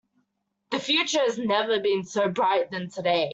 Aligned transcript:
The 0.71 0.79
future 0.79 1.19
has 1.19 1.37
never 1.37 1.79
been 1.79 2.03
so 2.05 2.27
bright 2.27 2.71
than 2.71 2.89
today. 2.89 3.29